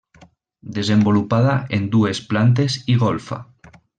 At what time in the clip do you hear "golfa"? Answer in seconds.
3.07-3.41